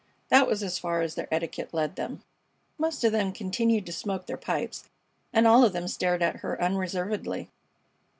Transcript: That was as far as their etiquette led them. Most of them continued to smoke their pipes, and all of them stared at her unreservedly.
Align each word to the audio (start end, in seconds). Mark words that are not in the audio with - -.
That 0.29 0.47
was 0.47 0.63
as 0.63 0.79
far 0.79 1.01
as 1.03 1.13
their 1.13 1.27
etiquette 1.31 1.75
led 1.75 1.95
them. 1.95 2.23
Most 2.79 3.03
of 3.03 3.11
them 3.11 3.31
continued 3.31 3.85
to 3.85 3.93
smoke 3.93 4.25
their 4.25 4.35
pipes, 4.35 4.89
and 5.31 5.45
all 5.45 5.63
of 5.63 5.73
them 5.73 5.87
stared 5.87 6.23
at 6.23 6.37
her 6.37 6.59
unreservedly. 6.59 7.51